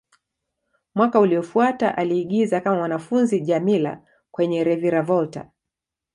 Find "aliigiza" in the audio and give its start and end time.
1.97-2.61